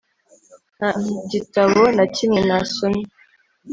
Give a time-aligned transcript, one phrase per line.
[0.77, 0.91] nta
[1.31, 3.05] gitabo na kimwe nasomye